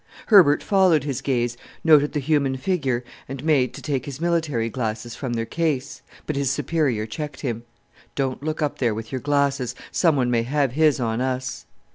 [0.29, 5.13] Herbert followed his gaze, noted the human figure, and made to take his military glasses
[5.15, 6.01] from their case.
[6.25, 7.65] But his superior checked him.
[8.15, 11.67] "Don't look up there with your glasses; some one may have his on us."